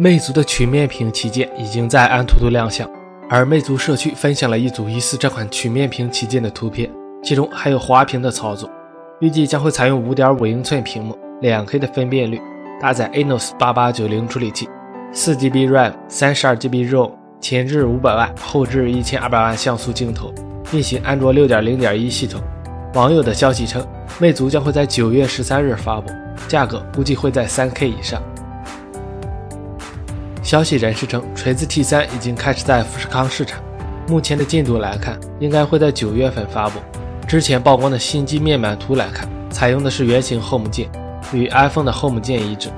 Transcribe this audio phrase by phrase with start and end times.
[0.00, 2.88] 魅族的曲面屏旗舰已经在安兔兔亮相，
[3.28, 6.88] 而魅族社区分享了一组疑似这款曲面屏旗舰的图片，
[7.20, 8.70] 其中还有滑屏的操作。
[9.18, 12.40] 预计将会采用5.5英寸屏幕两 K 的分辨率，
[12.80, 14.68] 搭载 A nos 8890处理器
[15.12, 17.10] ，4GB RAM，3 2 GB ROM，
[17.40, 20.32] 前置500万，后置1200万像素镜头，
[20.70, 22.40] 运行安卓6.0.1系统。
[22.94, 23.84] 网友的消息称，
[24.20, 26.12] 魅族将会在9月13日发布，
[26.46, 28.22] 价格估计会在 3K 以上。
[30.48, 33.62] 消息人士称，锤子 T3 已经开始在富士康试产，
[34.08, 36.80] 目前的进度来看，应该会在九月份发布。
[37.26, 40.88] 之前曝光的新机面板图来看，采用的是圆形 Home 键，
[41.34, 42.70] 与 iPhone 的 Home 键一致。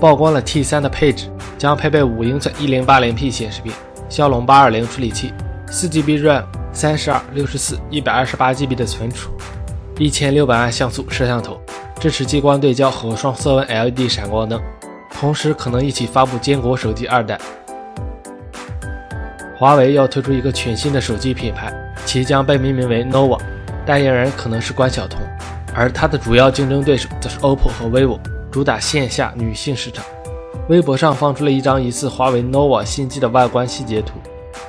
[0.00, 3.72] 曝光了 T3 的配置，将配备五英寸 1080P 显示屏，
[4.08, 5.32] 骁龙820处理器
[5.70, 6.42] ，4GB RAM，
[6.72, 9.30] 三十二、六十四、一百二十八 GB 的存储，
[9.96, 11.60] 一千六百万像素摄像头，
[12.00, 14.60] 支持激光对焦和双色温 LED 闪光灯。
[15.22, 17.38] 同时可能一起发布坚果手机二代。
[19.56, 21.72] 华为要推出一个全新的手机品牌，
[22.04, 23.38] 其将被命名为 nova，
[23.86, 25.20] 代言人可能是关晓彤，
[25.76, 28.18] 而它的主要竞争对手则是 OPPO 和 vivo，
[28.50, 30.04] 主打线下女性市场。
[30.68, 34.14] 微博上放出了一张疑似华为 nova 新机的外观细节图，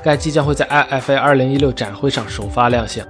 [0.04, 3.04] 该机将会在 IFA 2016展会上首发亮相。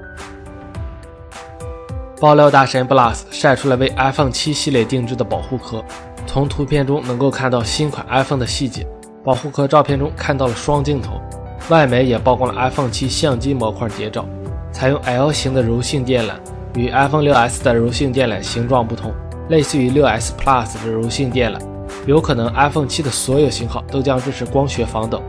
[2.22, 5.84] 爆料大神 Plus 晒出了为 iPhone 7系列定制的保护壳。
[6.26, 8.86] 从图片中能够看到新款 iPhone 的细节，
[9.24, 11.22] 保护壳照片中看到了双镜头。
[11.70, 14.26] 外媒也曝光了 iPhone 7相机模块谍照，
[14.72, 16.32] 采用 L 型的柔性电缆，
[16.76, 19.14] 与 iPhone 6s 的柔性电缆形状不同，
[19.50, 21.58] 类似于 6s Plus 的柔性电缆。
[22.06, 25.22] 有可能 iPhone 7的所有型号都将支持光学防抖。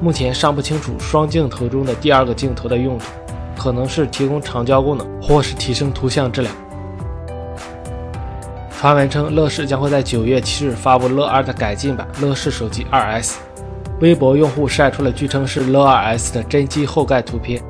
[0.00, 3.06] 目前尚不清楚双镜头中的第二个镜头的用途，
[3.56, 6.54] 可能是提供长焦功能，或是提升图像质量。
[8.80, 13.34] 传闻称，乐视将会在九月七日发布乐二的改进版乐视手机 2S。
[13.98, 17.60] 微博用户晒出了据称是乐 2S 的真机后盖图片。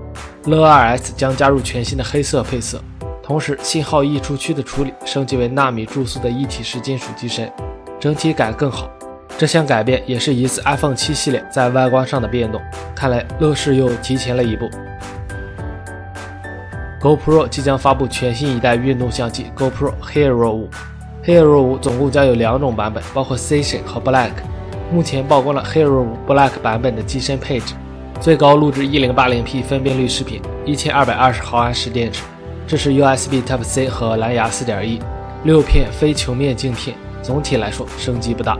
[0.44, 2.78] 乐 2S 将加入全新的黑色配色，
[3.22, 7.50] 同时信号溢出区的处理升级为纳米注塑的一体式金属机身，
[7.98, 8.90] 整体感更好。
[9.38, 12.60] 这项改变也是一次 iPhone 7系列在外观上的变动。
[12.94, 14.68] 看来乐视又提前了一步。
[17.00, 20.66] GoPro 即将发布全新一代运动相机 GoPro Hero 5。
[21.28, 24.30] Hero 5总共将有两种版本，包括 Session 和 Black。
[24.90, 27.74] 目前曝光了 Hero 5 Black 版本的机身配置：
[28.18, 32.22] 最高录制 1080p 分辨率视频，1220毫安时电池，
[32.66, 35.00] 支持 USB Type C 和蓝牙4.1，
[35.44, 36.96] 六片非球面镜片。
[37.20, 38.58] 总体来说，升级不大。